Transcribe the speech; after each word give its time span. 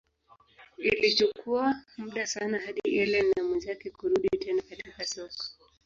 Ilichukua 0.77 1.75
muda 1.97 2.27
sana 2.27 2.57
hadi 2.59 2.81
Ellen 2.99 3.31
na 3.37 3.43
mwenzake 3.43 3.89
kurudi 3.89 4.29
tena 4.29 4.61
katika 4.61 5.05
soko. 5.05 5.43